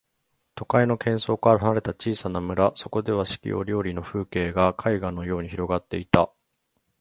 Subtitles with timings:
[0.55, 6.31] 都会の喧騒から離れた小さな村、そこでは四季折々の風景が絵画のように広がっていた。